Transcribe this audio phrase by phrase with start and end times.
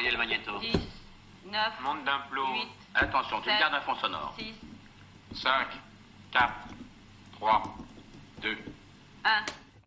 [0.00, 0.58] Envoyez le magnéto.
[0.58, 1.54] 10, 9,
[1.84, 2.42] Monte d'un plot.
[2.54, 4.34] 8, Attention, tu gardes un fond sonore.
[4.38, 5.66] 6, 5,
[6.32, 6.52] 4,
[7.32, 7.62] 3,
[8.40, 8.48] 2.
[9.24, 9.30] 1.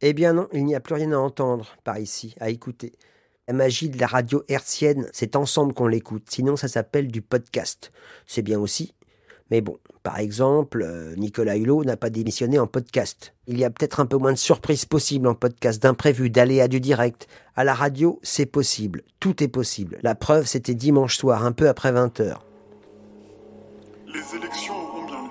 [0.01, 2.93] Eh bien non, il n'y a plus rien à entendre par ici, à écouter.
[3.47, 7.91] La magie de la radio hertzienne, c'est ensemble qu'on l'écoute, sinon ça s'appelle du podcast.
[8.27, 8.93] C'est bien aussi.
[9.51, 13.33] Mais bon, par exemple, euh, Nicolas Hulot n'a pas démissionné en podcast.
[13.47, 16.79] Il y a peut-être un peu moins de surprises possibles en podcast, d'imprévus, d'aléas du
[16.79, 17.27] direct.
[17.55, 19.03] À la radio, c'est possible.
[19.19, 19.99] Tout est possible.
[20.01, 22.37] La preuve, c'était dimanche soir, un peu après 20h.
[24.07, 25.29] Les élections auront bien lieu.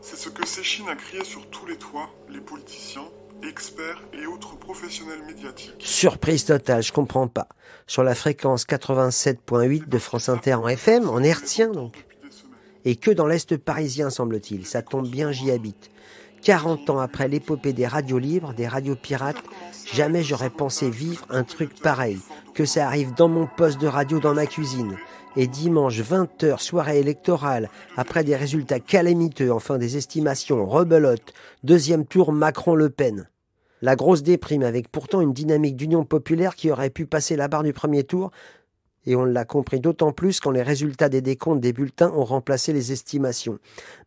[0.00, 3.08] C'est ce que Séchine a crié sur tous les toits, les politiciens,
[3.48, 5.74] experts et autres professionnels médiatiques.
[5.78, 7.48] Surprise totale, je comprends pas.
[7.86, 12.06] Sur la fréquence 87.8 de France Inter en FM, en hertzien donc.
[12.84, 14.66] Et que dans l'Est parisien, semble-t-il.
[14.66, 15.90] Ça tombe bien, j'y habite.
[16.42, 19.42] 40 ans après l'épopée des radios libres, des radios pirates,
[19.94, 22.18] jamais j'aurais pensé vivre un truc pareil.
[22.52, 24.96] Que ça arrive dans mon poste de radio dans ma cuisine.
[25.36, 31.32] Et dimanche 20h, soirée électorale, après des résultats calamiteux, enfin des estimations rebelotes,
[31.64, 33.26] deuxième tour Macron-Le Pen.
[33.80, 37.64] La grosse déprime avec pourtant une dynamique d'union populaire qui aurait pu passer la barre
[37.64, 38.30] du premier tour,
[39.06, 42.72] et on l'a compris d'autant plus quand les résultats des décomptes des bulletins ont remplacé
[42.72, 43.58] les estimations.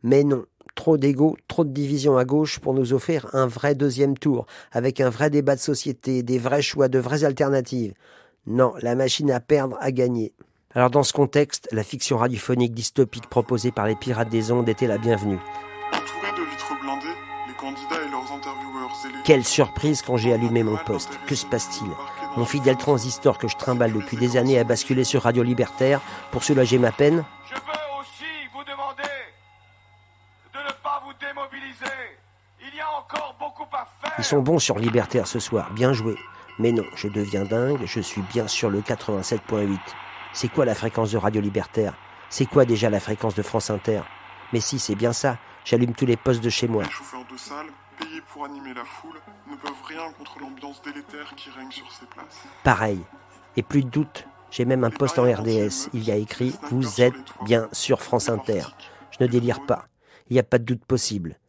[0.03, 0.45] Mais non,
[0.76, 5.02] trop d'ego, trop de division à gauche pour nous offrir un vrai deuxième tour, avec
[5.02, 7.94] un vrai débat de société, des vrais choix, de vraies alternatives.
[8.45, 10.34] Non, la machine à perdre a gagné.
[10.73, 14.88] Alors dans ce contexte, la fiction radiophonique dystopique proposée par les pirates des ondes était
[14.88, 15.40] la bienvenue.
[15.92, 19.23] Entourés de vitres blindées, les candidats et leurs intervieweurs zélés.
[19.25, 21.09] Quelle surprise quand j'ai allumé mon poste.
[21.28, 21.90] Que se passe-t-il?
[22.38, 25.99] Mon fidèle transistor que je trimballe depuis des années a basculé sur Radio Libertaire
[26.31, 27.25] pour soulager ma peine.
[27.49, 29.09] Je veux aussi vous demander
[30.53, 31.85] de ne pas vous démobiliser.
[32.61, 34.13] Il y a encore beaucoup à faire.
[34.19, 36.16] Ils sont bons sur Libertaire ce soir, bien joué.
[36.59, 39.79] Mais non, je deviens dingue, je suis bien sur le 87.8.
[40.31, 41.95] C'est quoi la fréquence de Radio Libertaire?
[42.29, 44.01] C'est quoi déjà la fréquence de France Inter?
[44.53, 45.38] Mais si, c'est bien ça.
[45.66, 46.83] J'allume tous les postes de chez moi.
[46.83, 47.66] De salle,
[48.17, 49.19] payés pour animer la foule,
[49.50, 52.44] ne peuvent rien contre l'ambiance délétère qui règne sur ces places.
[52.63, 53.00] Pareil.
[53.55, 55.89] Et plus de doute, j'ai même un poste en RDS.
[55.94, 57.13] Il y a écrit Vous êtes
[57.44, 58.63] bien sur France Inter.
[59.11, 59.88] Je ne délire pas.
[60.29, 61.39] Il n'y a pas de doute possible.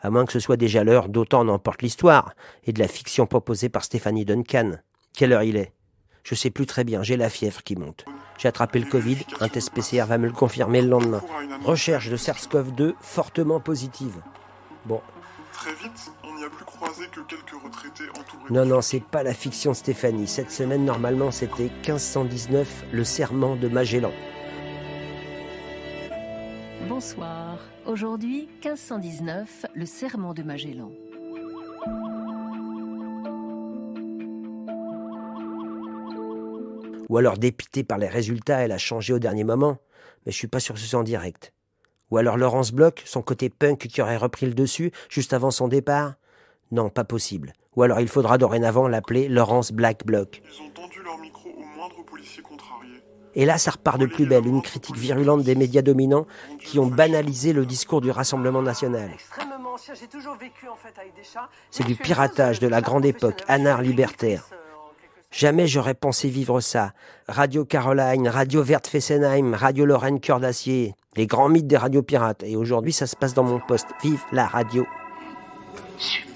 [0.00, 2.32] À moins que ce soit déjà l'heure d'autant en emporte l'histoire
[2.64, 4.72] et de la fiction proposée par Stéphanie Duncan.
[5.14, 5.72] Quelle heure il est?
[6.22, 8.04] Je sais plus très bien, j'ai la fièvre qui monte.
[8.38, 11.22] J'ai attrapé le Covid, un test PCR va me le confirmer le lendemain.
[11.64, 14.14] Recherche de SARS-CoV-2 fortement positive.
[14.84, 15.00] Bon,
[15.58, 19.34] Très vite, n'y a plus croisé que quelques retraités entourés non, non, c'est pas la
[19.34, 20.26] fiction Stéphanie.
[20.28, 24.12] Cette semaine, normalement, c'était 1519, le serment de Magellan.
[26.88, 27.58] Bonsoir.
[27.86, 30.92] Aujourd'hui, 1519, le serment de Magellan.
[37.08, 39.78] Ou alors dépitée par les résultats, elle a changé au dernier moment.
[40.24, 41.52] Mais je suis pas sûr que ce soit en direct.
[42.10, 45.68] Ou alors Laurence Bloch, son côté punk qui aurait repris le dessus juste avant son
[45.68, 46.14] départ.
[46.70, 47.52] Non, pas possible.
[47.76, 50.42] Ou alors il faudra dorénavant l'appeler Laurence Black Bloc.
[50.44, 53.02] Ils ont tendu leur micro au moindre policier contrarié.
[53.34, 56.26] Et là, ça repart de plus belle, une critique virulente des médias dominants
[56.60, 59.10] qui ont banalisé le discours du Rassemblement national.
[59.14, 59.94] extrêmement ancien.
[59.94, 61.48] J'ai toujours vécu en fait avec des chats.
[61.70, 64.44] C'est du piratage de la grande époque, anard libertaire.
[65.30, 66.92] Jamais j'aurais pensé vivre ça.
[67.28, 72.42] Radio Caroline, Radio Verte Fessenheim, Radio Lorraine Cœur d'Acier, les grands mythes des radios pirates.
[72.44, 73.88] Et aujourd'hui, ça se passe dans mon poste.
[74.02, 74.86] Vive la radio.
[75.98, 76.27] Super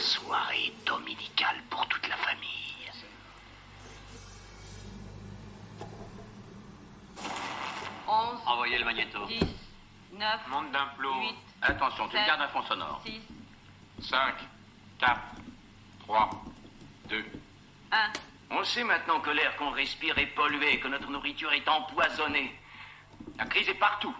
[0.00, 2.52] soirée dominicale pour toute la famille.
[8.08, 9.26] 11, Envoyez le magnéto.
[9.26, 9.40] 10,
[10.12, 11.14] 9, Monte d'un plot.
[11.20, 13.00] Huit, Attention, tu gardes un fond sonore.
[13.04, 13.20] 6,
[14.08, 14.34] 5,
[14.98, 15.20] 4,
[16.06, 16.30] 3,
[17.08, 17.24] 2.
[17.92, 17.96] 1.
[18.50, 22.54] On sait maintenant que l'air qu'on respire est pollué, que notre nourriture est empoisonnée.
[23.38, 24.14] La crise est partout.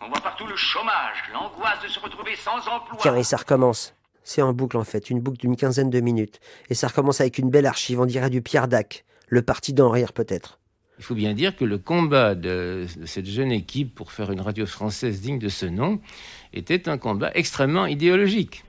[0.00, 2.98] On voit partout le chômage, l'angoisse de se retrouver sans emploi.
[3.00, 3.94] Tiens, et ça recommence.
[4.28, 6.40] C'est en boucle en fait, une boucle d'une quinzaine de minutes.
[6.68, 9.04] Et ça recommence avec une belle archive, on dirait du Pierre Dac.
[9.28, 10.58] Le parti d'en rire peut-être.
[10.98, 14.40] Il faut bien dire que le combat de, de cette jeune équipe pour faire une
[14.40, 16.00] radio française digne de ce nom
[16.52, 18.64] était un combat extrêmement idéologique.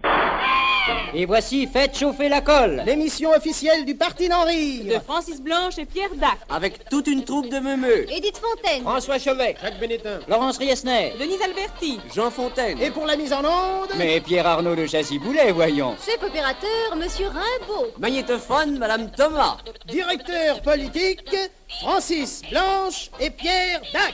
[1.13, 5.01] Et voici Faites chauffer la colle L'émission officielle du Parti d'en de rire.
[5.03, 8.05] Francis Blanche et Pierre Dac, avec toute une troupe de meumeux.
[8.11, 10.19] Edith Fontaine, François Chauvet, Jacques Bénétin.
[10.27, 12.79] Laurence Riesner, Denise Alberti, Jean Fontaine.
[12.81, 15.95] Et pour la mise en onde, Mais Pierre Arnaud de Châssy-Boulet, voyons.
[16.05, 19.57] chef opérateur, Monsieur Rimbaud, Magnétophone, Madame Thomas.
[19.87, 21.35] directeur politique,
[21.81, 24.13] Francis Blanche et Pierre Dac.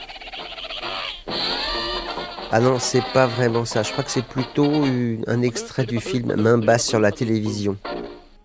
[2.52, 3.82] Ah non, c'est pas vraiment ça.
[3.82, 7.76] Je crois que c'est plutôt une- un extrait du film Main basse sur la télévision.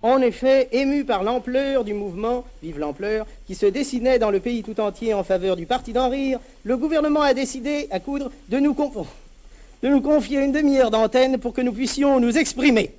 [0.01, 4.63] En effet, ému par l'ampleur du mouvement, vive l'ampleur, qui se dessinait dans le pays
[4.63, 8.57] tout entier en faveur du parti d'en rire, le gouvernement a décidé, à coudre, de
[8.59, 8.91] nous, con-
[9.83, 12.91] de nous confier une demi-heure d'antenne pour que nous puissions nous exprimer.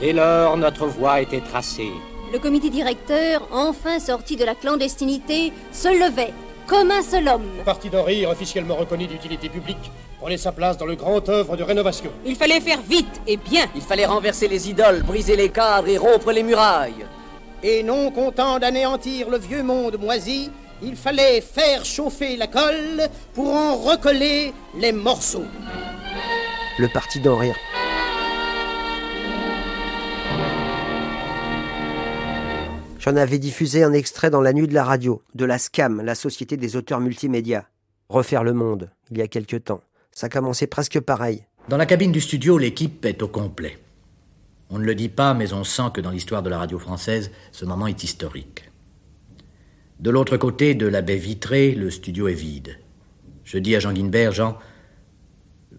[0.00, 1.90] Dès lors, notre voie était tracée.
[2.32, 6.32] Le comité directeur, enfin sorti de la clandestinité, se levait,
[6.68, 7.48] comme un seul homme.
[7.58, 9.90] Le parti d'en rire, officiellement reconnu d'utilité publique,
[10.20, 12.12] prenait sa place dans le grand œuvre de rénovation.
[12.24, 13.66] Il fallait faire vite et bien.
[13.74, 17.04] Il fallait renverser les idoles, briser les cadres et rompre les murailles.
[17.64, 20.50] Et non content d'anéantir le vieux monde moisi,
[20.82, 25.46] il fallait faire chauffer la colle pour en recoller les morceaux.
[26.78, 27.56] Le parti d'en rire.
[33.00, 36.14] J'en avais diffusé un extrait dans la nuit de la radio, de la SCAM, la
[36.14, 37.66] Société des auteurs multimédia.
[38.10, 39.80] Refaire le monde, il y a quelque temps.
[40.12, 41.46] Ça commençait presque pareil.
[41.70, 43.78] Dans la cabine du studio, l'équipe est au complet.
[44.68, 47.30] On ne le dit pas, mais on sent que dans l'histoire de la radio française,
[47.52, 48.70] ce moment est historique.
[49.98, 52.78] De l'autre côté de la baie vitrée, le studio est vide.
[53.44, 54.58] Je dis à Jean Guinbert, Jean,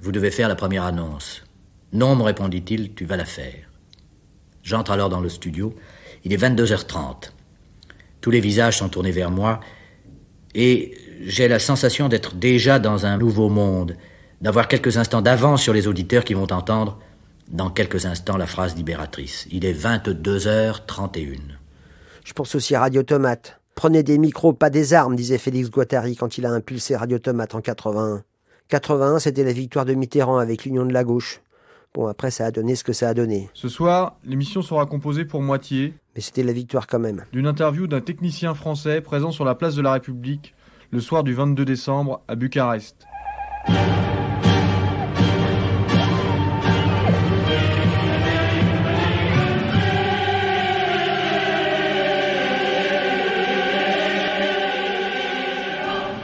[0.01, 1.43] vous devez faire la première annonce.
[1.93, 3.69] Non, me répondit-il, tu vas la faire.
[4.63, 5.75] J'entre alors dans le studio.
[6.23, 7.31] Il est 22h30.
[8.21, 9.59] Tous les visages sont tournés vers moi
[10.53, 13.95] et j'ai la sensation d'être déjà dans un nouveau monde,
[14.41, 16.99] d'avoir quelques instants d'avance sur les auditeurs qui vont entendre
[17.47, 19.47] dans quelques instants la phrase libératrice.
[19.51, 21.39] Il est 22h31.
[22.23, 23.59] Je pense aussi à Radio Tomate.
[23.75, 27.55] Prenez des micros, pas des armes, disait Félix Guattari quand il a impulsé Radio Tomate
[27.55, 28.23] en 81.
[28.67, 31.41] 81, c'était la victoire de Mitterrand avec l'Union de la gauche.
[31.93, 33.49] Bon, après, ça a donné ce que ça a donné.
[33.53, 35.93] Ce soir, l'émission sera composée pour moitié.
[36.15, 37.25] Mais c'était la victoire quand même.
[37.31, 40.53] D'une interview d'un technicien français présent sur la place de la République
[40.91, 43.07] le soir du 22 décembre à Bucarest.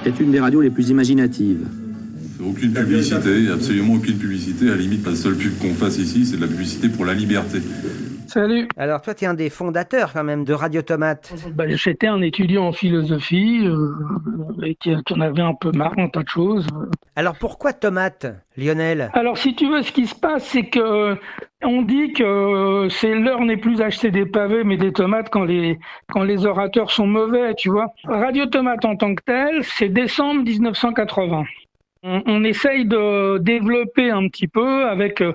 [0.08, 1.68] est une des radios les plus imaginatives.
[2.44, 4.68] Aucune publicité, absolument aucune publicité.
[4.68, 7.14] À la limite, la seule pub qu'on fasse ici, c'est de la publicité pour la
[7.14, 7.60] liberté.
[8.28, 8.68] Salut.
[8.76, 11.34] Alors toi, tu es un des fondateurs quand même de Radio Tomate.
[11.54, 13.94] Bah, J'étais un étudiant en philosophie euh,
[14.64, 16.68] et qui, qui en avait un peu marre un tas de choses.
[17.16, 18.28] Alors pourquoi Tomate,
[18.58, 19.10] Lionel?
[19.14, 21.18] Alors si tu veux, ce qui se passe, c'est que
[21.64, 25.80] on dit que c'est l'heure n'est plus acheter des pavés mais des tomates quand les
[26.12, 27.94] quand les orateurs sont mauvais, tu vois.
[28.04, 31.46] Radio Tomate en tant que tel, c'est décembre 1980.
[32.04, 35.34] On, essaye de développer un petit peu avec euh,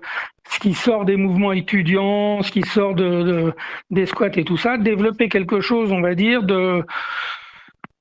[0.48, 3.52] ce qui sort des mouvements étudiants, ce qui sort de, de,
[3.90, 6.84] des squats et tout ça, développer quelque chose, on va dire, de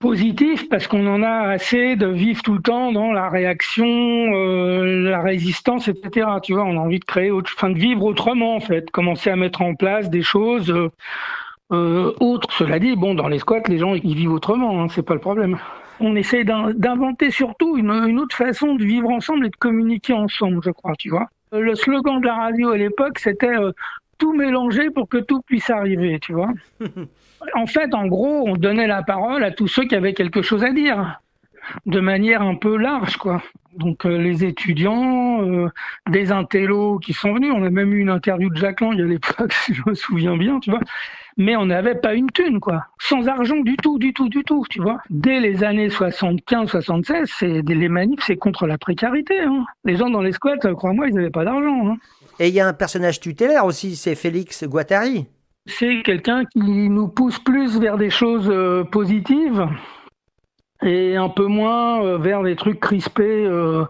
[0.02, 5.10] positif parce qu'on en a assez de vivre tout le temps dans la réaction, euh,
[5.10, 6.28] la résistance, etc.
[6.44, 9.30] Tu vois, on a envie de créer, autre, enfin de vivre autrement en fait, commencer
[9.30, 10.74] à mettre en place des choses
[11.72, 12.52] euh, autres.
[12.52, 15.22] Cela dit, bon, dans les squats, les gens ils vivent autrement, hein, c'est pas le
[15.22, 15.58] problème
[16.02, 20.62] on essaie d'inventer surtout une, une, autre façon de vivre ensemble et de communiquer ensemble,
[20.64, 21.28] je crois, tu vois.
[21.52, 23.72] Le slogan de la radio à l'époque, c'était euh,
[24.18, 26.52] tout mélanger pour que tout puisse arriver, tu vois.
[27.56, 30.64] en fait, en gros, on donnait la parole à tous ceux qui avaient quelque chose
[30.64, 31.20] à dire,
[31.86, 33.42] de manière un peu large, quoi.
[33.78, 35.70] Donc euh, les étudiants, euh,
[36.10, 37.54] des intellos qui sont venus.
[37.56, 40.38] On a même eu une interview de Jacques Lang à l'époque, si je me souviens
[40.38, 40.82] bien, tu vois.
[41.38, 42.86] Mais on n'avait pas une thune, quoi.
[43.00, 45.00] Sans argent du tout, du tout, du tout, tu vois.
[45.10, 49.40] Dès les années 75-76, c'est les manifs, c'est contre la précarité.
[49.40, 49.66] Hein.
[49.86, 51.92] Les gens dans les squats, crois-moi, ils n'avaient pas d'argent.
[51.92, 51.98] Hein.
[52.40, 55.28] Et il y a un personnage tutélaire aussi, c'est Félix Guattari.
[55.68, 59.68] C'est quelqu'un qui nous pousse plus vers des choses euh, positives
[60.84, 63.46] et un peu moins euh, vers des trucs crispés.
[63.46, 63.86] Euh,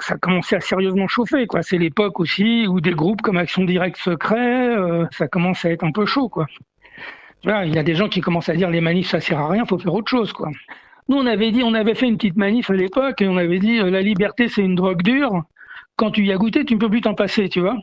[0.00, 1.62] ça commençait à sérieusement chauffer, quoi.
[1.62, 5.84] C'est l'époque aussi où des groupes comme Action Directe Secret, euh, ça commence à être
[5.84, 6.46] un peu chaud, quoi.
[7.44, 9.48] Voilà, il y a des gens qui commencent à dire les manifs ça sert à
[9.48, 10.50] rien, faut faire autre chose, quoi.
[11.08, 13.60] Nous on avait dit, on avait fait une petite manif à l'époque et on avait
[13.60, 15.44] dit la liberté c'est une drogue dure.
[15.94, 17.76] Quand tu y as goûté, tu ne peux plus t'en passer, tu vois.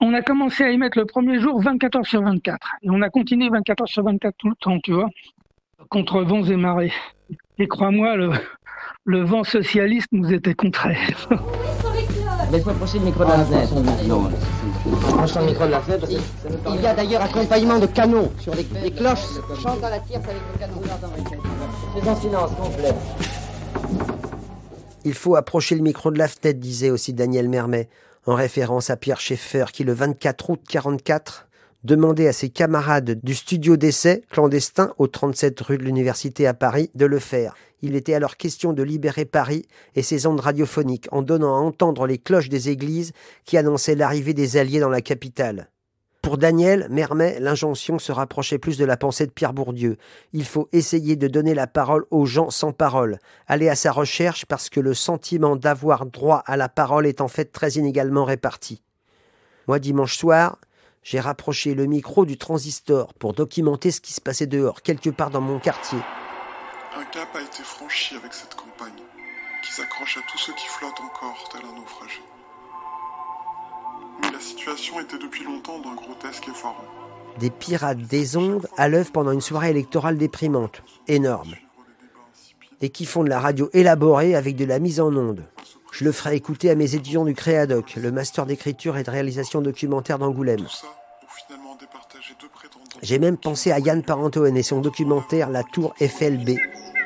[0.00, 3.02] On a commencé à y mettre le premier jour 24 heures sur 24 et on
[3.02, 5.10] a continué 24 heures sur 24 tout le temps, tu vois,
[5.90, 6.92] contre vents et marées.
[7.62, 8.32] Et crois-moi, le,
[9.04, 11.28] le vent socialiste nous était contraire.
[12.50, 13.72] Laisse-moi approcher le micro de la fenêtre.
[15.06, 16.08] Approche le micro de la fenêtre.
[16.10, 19.38] Il y a d'ailleurs accompagnement de canons sur les, les cloches.
[19.62, 20.80] Chante à la tierce avec le canon.
[21.94, 22.94] Fais silence complet.
[25.04, 27.88] Il faut approcher le micro de la fenêtre, disait aussi Daniel Mermet,
[28.26, 31.46] en référence à Pierre Schaeffer, qui le 24 août 44
[31.84, 36.90] demander à ses camarades du studio d'essai clandestin au 37 rue de l'Université à Paris
[36.94, 37.54] de le faire.
[37.82, 42.06] Il était alors question de libérer Paris et ses ondes radiophoniques en donnant à entendre
[42.06, 43.12] les cloches des églises
[43.44, 45.68] qui annonçaient l'arrivée des Alliés dans la capitale.
[46.22, 49.96] Pour Daniel Mermet, l'injonction se rapprochait plus de la pensée de Pierre Bourdieu.
[50.32, 54.46] Il faut essayer de donner la parole aux gens sans parole, aller à sa recherche
[54.46, 58.84] parce que le sentiment d'avoir droit à la parole est en fait très inégalement réparti.
[59.66, 60.58] Moi, dimanche soir,
[61.02, 65.30] j'ai rapproché le micro du transistor pour documenter ce qui se passait dehors, quelque part
[65.30, 65.98] dans mon quartier.
[66.96, 69.02] Un cap a été franchi avec cette campagne,
[69.64, 72.22] qui s'accroche à tous ceux qui flottent encore, tel un naufragé.
[74.22, 76.84] Mais la situation était depuis longtemps d'un grotesque effarant.
[77.38, 81.54] Des pirates des ondes à l'œuvre pendant une soirée électorale déprimante, énorme,
[82.80, 85.44] et qui font de la radio élaborée avec de la mise en onde.
[85.92, 89.60] Je le ferai écouter à mes étudiants du Créadoc, le master d'écriture et de réalisation
[89.60, 90.66] documentaire d'Angoulême.
[93.02, 96.56] J'ai même pensé à Yann Parentoen et son documentaire La Tour FLB.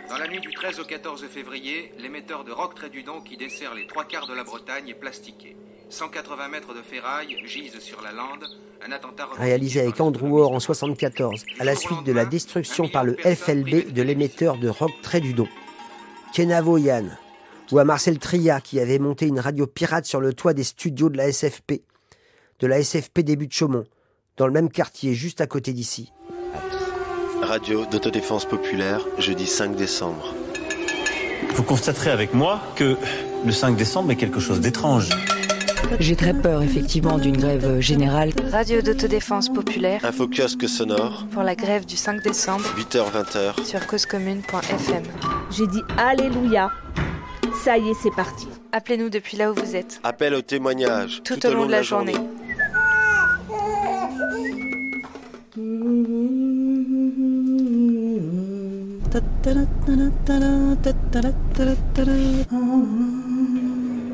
[0.08, 3.88] Dans la nuit du 13 au 14 février, l'émetteur de Roc Trédudon qui dessert les
[3.88, 5.56] trois quarts de la Bretagne est plastiqué.
[5.90, 8.44] 180 mètres de ferraille gisent sur la lande.
[8.86, 13.02] Un attentat réalisé avec Andrew Orr en 74, à la suite de la destruction par
[13.02, 15.48] le FLB de l'émetteur de Roc Trédudon.
[16.32, 17.16] Kenavo Yann,
[17.72, 21.08] ou à Marcel Tria qui avait monté une radio pirate sur le toit des studios
[21.08, 21.82] de la SFP,
[22.60, 23.84] de la SFP début de Chaumont,
[24.36, 26.12] dans le même quartier juste à côté d'ici.
[27.42, 30.34] Radio d'autodéfense populaire, jeudi 5 décembre.
[31.54, 32.96] Vous constaterez avec moi que
[33.44, 35.10] le 5 décembre est quelque chose d'étrange.
[36.00, 38.32] J'ai très peur effectivement d'une grève générale.
[38.50, 40.04] Radio d'autodéfense populaire.
[40.04, 41.26] Info kiosque sonore.
[41.30, 42.64] Pour la grève du 5 décembre.
[42.76, 43.64] 8h-20h.
[43.64, 45.02] Sur causecommune.fm.
[45.50, 46.72] J'ai dit Alléluia.
[47.62, 48.48] Ça y est, c'est parti.
[48.72, 50.00] Appelez-nous depuis là où vous êtes.
[50.04, 51.22] Appel au témoignage.
[51.24, 52.14] Tout, au, long, de la, journée.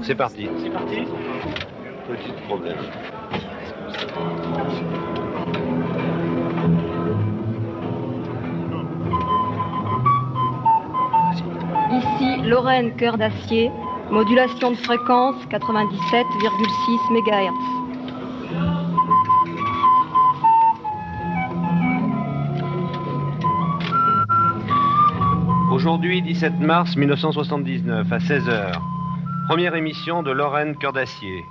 [0.03, 0.49] C'est parti.
[0.63, 0.97] C'est parti
[2.09, 2.77] Petit problème.
[12.53, 13.71] Lorraine Cœur d'Acier,
[14.11, 17.51] modulation de fréquence 97,6 MHz.
[25.73, 28.73] Aujourd'hui, 17 mars 1979, à 16h.
[29.49, 31.47] Première émission de Lorraine Cœur d'Acier.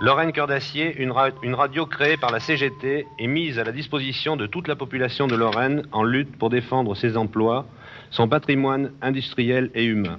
[0.00, 3.70] Lorraine Cœur d'Acier, une, ra une, radio créée par la CGT et mise à la
[3.70, 7.64] disposition de toute la population de Lorraine en lutte pour défendre ses emplois,
[8.10, 10.18] son patrimoine industriel et humain.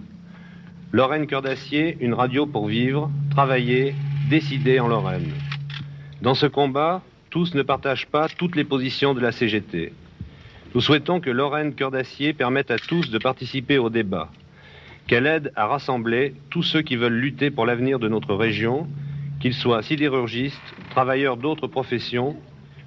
[0.93, 3.93] Lorraine Cœur d'Acier, une radio pour vivre, travailler,
[4.29, 5.33] décider en Lorraine.
[6.21, 9.91] Dans ce combat, tous ne partagent pas toutes les positions de la CGT.
[10.73, 14.29] Nous souhaitons que Lorraine Cœur d'Acier permette à tous de participer au débat,
[15.07, 18.87] qu'elle aide à rassembler tous ceux qui veulent lutter pour l'avenir de notre région,
[19.39, 22.35] qu'ils soient sidérurgistes, travailleurs d'autres professions,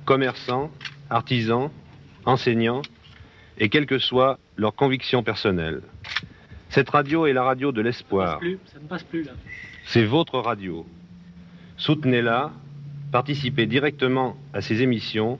[0.05, 0.71] commerçants,
[1.11, 1.71] artisans,
[2.25, 2.83] enseignants,
[3.59, 5.83] et quelles que soient leurs convictions personnelles.
[6.71, 8.40] Cette radio est la radio de l'espoir.
[8.67, 9.33] Ça ne passe plus là.
[9.87, 10.87] C'est votre radio.
[11.76, 12.52] Soutenez-la,
[13.11, 15.38] participez directement à ses émissions,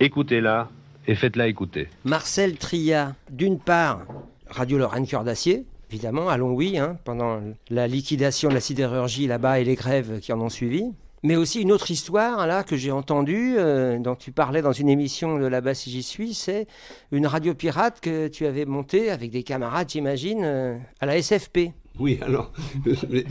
[0.00, 0.68] écoutez-la
[1.06, 1.88] et faites-la écouter.
[2.04, 4.02] Marcel Tria, d'une part,
[4.48, 5.64] Radio Lorraine Cœur d'Acier,
[5.94, 10.32] évidemment, allons oui, hein, pendant la liquidation de la sidérurgie là-bas et les grèves qui
[10.32, 10.82] en ont suivi.
[11.22, 14.88] Mais aussi une autre histoire là que j'ai entendue, euh, dont tu parlais dans une
[14.88, 16.66] émission de là-bas si j'y suis, c'est
[17.12, 21.70] une radio pirate que tu avais montée avec des camarades, j'imagine, euh, à la SFP.
[22.00, 22.50] Oui, alors,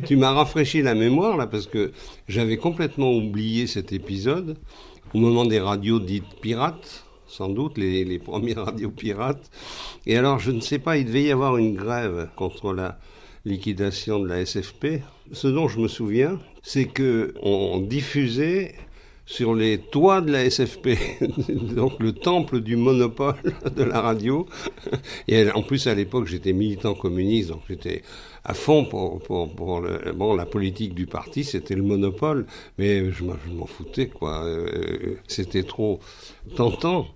[0.05, 1.91] tu m'as rafraîchi la mémoire là parce que
[2.29, 4.57] j'avais complètement oublié cet épisode
[5.13, 7.03] au moment des radios dites pirates
[7.33, 9.49] sans doute, les, les, premières radios pirates.
[10.05, 12.99] Et alors, je ne sais pas, il devait y avoir une grève contre la
[13.43, 15.01] liquidation de la SFP.
[15.31, 18.75] Ce dont je me souviens, c'est que on diffusait
[19.25, 20.89] sur les toits de la SFP,
[21.75, 23.35] donc le temple du monopole
[23.75, 24.45] de la radio.
[25.27, 28.03] Et en plus, à l'époque, j'étais militant communiste, donc j'étais
[28.43, 29.81] à fond pour, pour, pour
[30.15, 32.45] bon, la politique du parti, c'était le monopole,
[32.77, 34.43] mais je m'en foutais, quoi.
[34.43, 35.99] Euh, c'était trop
[36.55, 37.07] tentant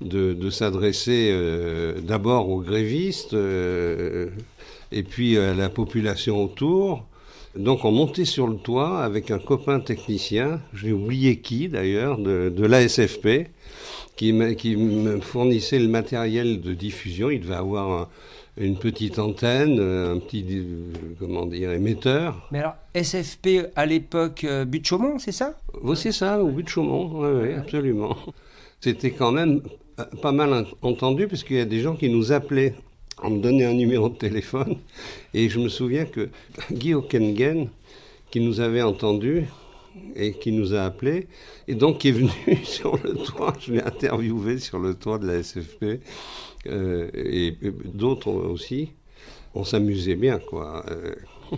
[0.00, 4.28] de, s'adresser euh, d'abord aux grévistes euh,
[4.92, 7.04] et puis à la population autour.
[7.56, 12.66] Donc on montait sur le toit avec un copain technicien, j'ai oublié qui d'ailleurs, de,
[12.66, 13.48] l'ASFP,
[14.16, 17.30] qui me fournissait le matériel de diffusion.
[17.30, 18.08] Il devait avoir un,
[18.56, 22.46] une petite antenne, euh, un petit, euh, comment dire, émetteur.
[22.52, 25.54] Mais alors, SFP à l'époque, euh, but de Chaumont, c'est ça?
[25.82, 28.16] Oui, c'est ça, au but de Chaumont, oui, oui, absolument.
[28.80, 29.60] C'était quand même
[30.22, 32.74] pas mal ent- entendu, parce qu'il y a des gens qui nous appelaient.
[33.22, 34.76] On me donnait un numéro de téléphone,
[35.32, 36.28] et je me souviens que
[36.70, 37.68] Guy Okengen,
[38.30, 39.44] qui nous avait entendus,
[40.16, 41.28] et qui nous a appelés,
[41.68, 42.30] et donc qui est venu
[42.64, 46.00] sur le toit, je l'ai interviewé sur le toit de la SFP,
[46.66, 48.90] euh, et, d'autres aussi.
[49.54, 50.84] On s'amusait bien, quoi.
[50.90, 51.14] Euh,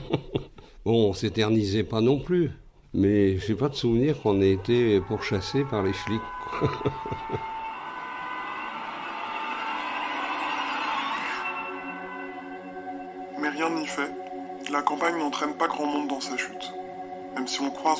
[0.84, 2.50] bon, on s'éternisait pas non plus,
[2.92, 6.20] mais j'ai pas de souvenir qu'on ait été pourchassés par les flics.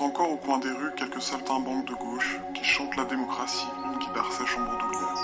[0.07, 4.33] encore au coin des rues quelques saltimbanques de gauche qui chantent la démocratie, une guitare
[4.33, 5.15] sèche en bandoulière.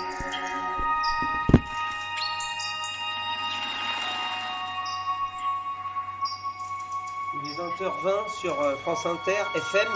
[7.33, 9.87] Il est 20h20 sur euh, France Inter, FM.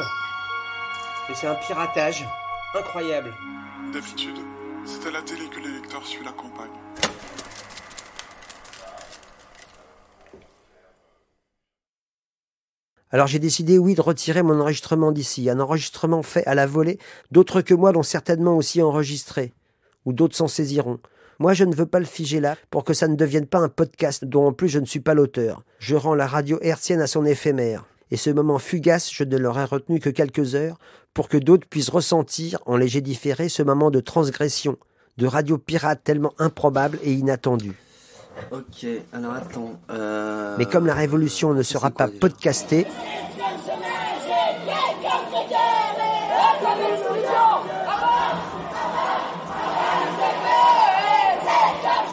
[1.30, 2.26] Et c'est un piratage
[2.74, 3.34] incroyable.
[3.92, 4.38] D'habitude,
[4.86, 6.72] c'est à la télé que les lecteurs suivent la campagne.
[13.12, 15.50] Alors j'ai décidé, oui, de retirer mon enregistrement d'ici.
[15.50, 17.00] Un enregistrement fait à la volée,
[17.32, 19.54] d'autres que moi l'ont certainement aussi enregistré.
[20.06, 21.00] Ou d'autres s'en saisiront.
[21.40, 23.70] Moi, je ne veux pas le figer là pour que ça ne devienne pas un
[23.70, 25.64] podcast dont en plus je ne suis pas l'auteur.
[25.80, 27.86] Je rends la radio hertzienne à son éphémère.
[28.10, 30.80] Et ce moment fugace, je ne l'aurais retenu que quelques heures
[31.14, 34.78] pour que d'autres puissent ressentir, en léger différé, ce moment de transgression,
[35.18, 37.74] de radio pirate tellement improbable et inattendu.
[38.52, 39.80] Ok, alors attends.
[39.92, 42.86] euh, Mais comme la révolution ne sera pas podcastée,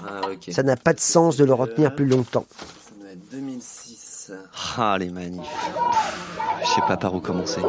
[0.06, 0.50] Ah, ok.
[0.52, 2.44] ça n'a pas de sens de le retenir plus longtemps.
[2.50, 4.32] Ça doit être 2006.
[4.78, 5.40] Ah, les manifs.
[6.62, 7.60] Je sais pas par où commencer.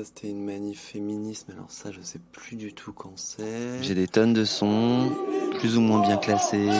[0.00, 3.82] Ça, c'était une manif féministe, mais alors ça je sais plus du tout quand c'est.
[3.82, 5.10] J'ai des tonnes de sons,
[5.58, 6.70] plus ou moins bien classés.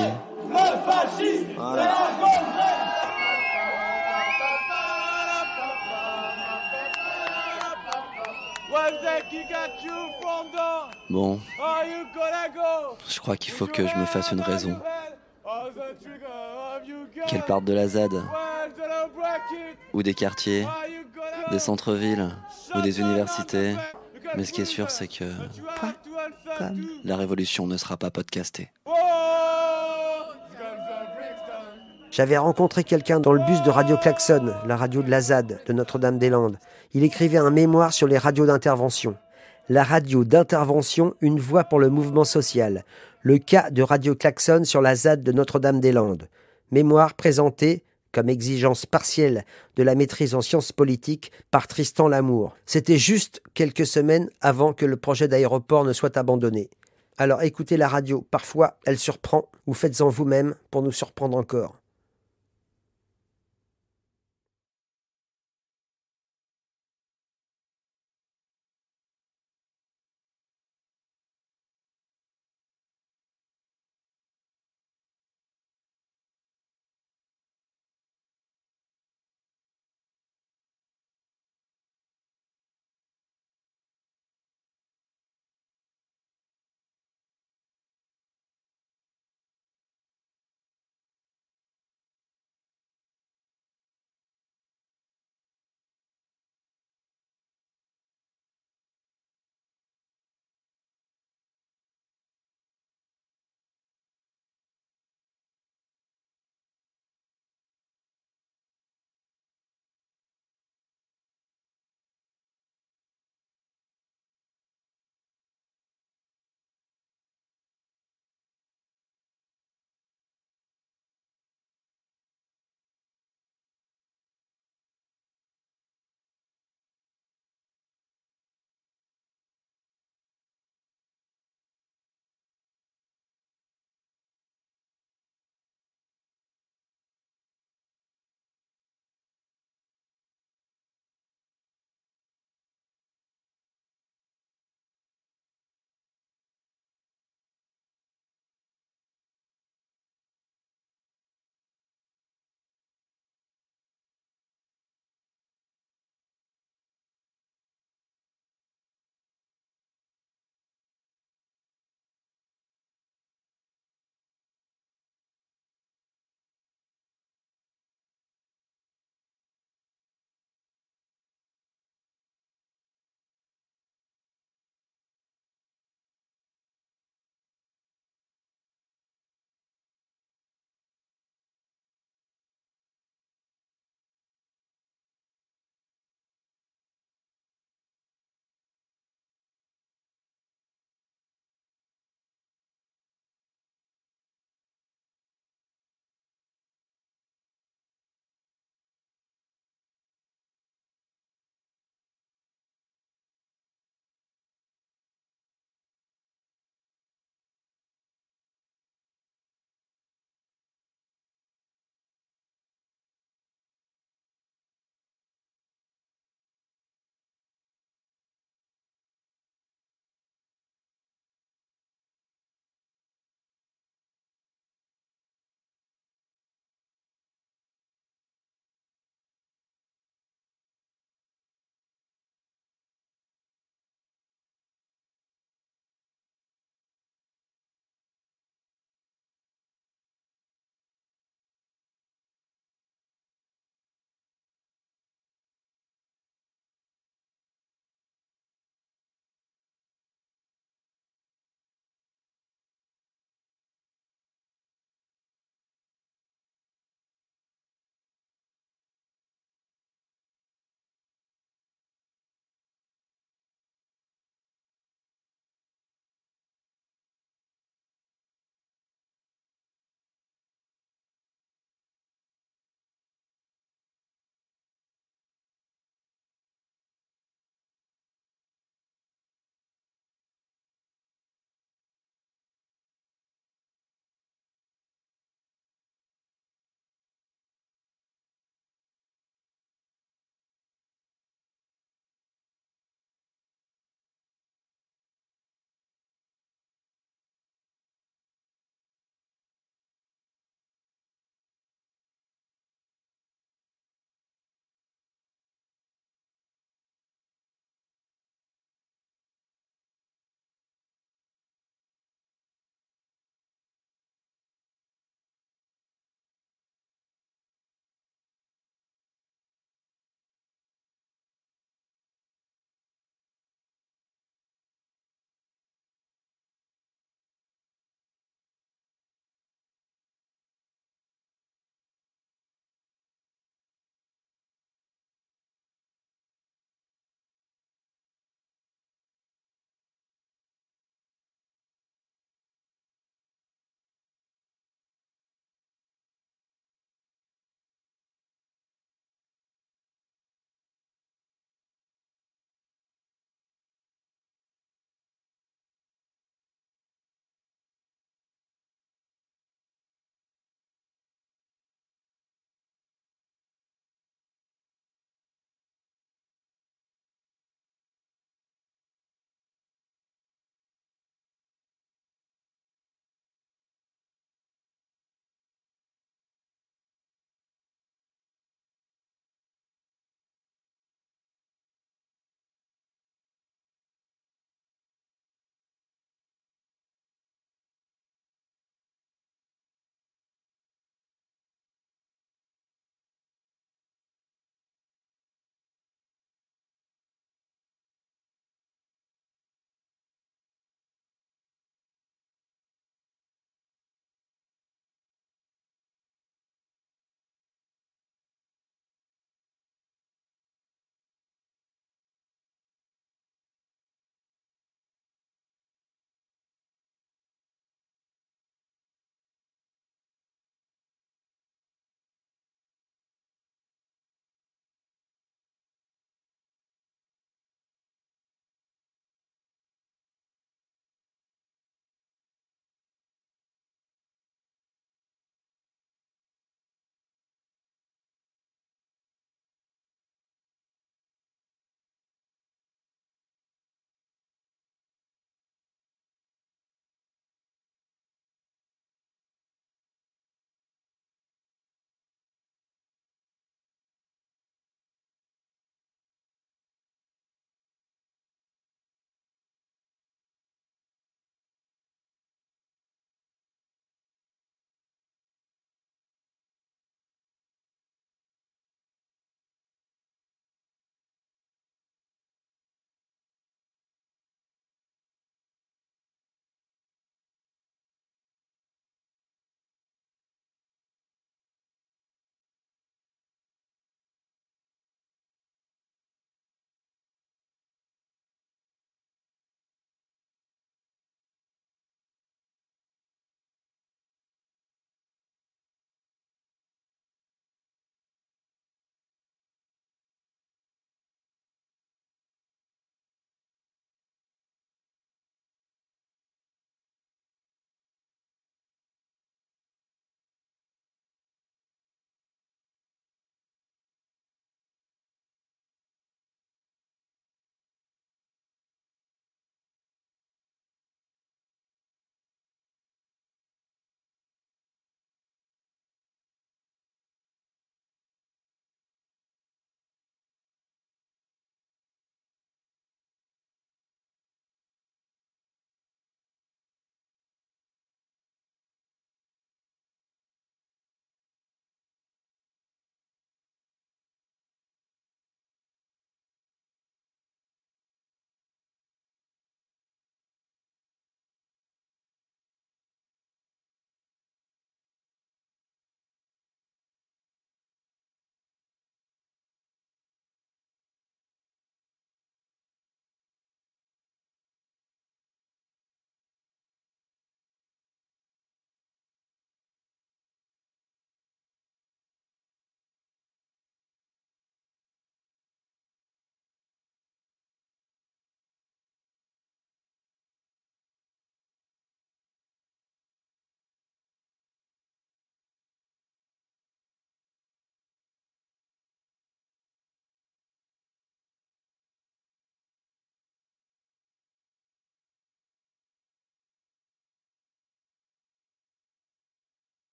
[11.11, 11.41] Bon,
[13.09, 14.81] je crois qu'il faut que je me fasse une raison.
[17.27, 18.23] Qu'elle parte de la ZAD,
[19.93, 20.67] ou des quartiers,
[21.51, 22.29] des centres-villes,
[22.75, 23.75] ou des universités.
[24.37, 25.25] Mais ce qui est sûr, c'est que
[27.05, 28.71] la révolution ne sera pas podcastée.
[32.11, 35.73] J'avais rencontré quelqu'un dans le bus de Radio Klaxon, la radio de la ZAD de
[35.73, 36.59] Notre-Dame-des-Landes.
[36.93, 39.17] Il écrivait un mémoire sur les radios d'intervention.
[39.69, 42.85] La radio d'intervention, une voix pour le mouvement social.
[43.23, 46.29] Le cas de Radio Klaxon sur la ZAD de Notre-Dame-des-Landes.
[46.71, 49.45] Mémoire présenté comme exigence partielle
[49.77, 52.57] de la maîtrise en sciences politiques par Tristan Lamour.
[52.67, 56.71] C'était juste quelques semaines avant que le projet d'aéroport ne soit abandonné.
[57.19, 61.81] Alors écoutez la radio, parfois elle surprend, ou faites-en vous-même pour nous surprendre encore.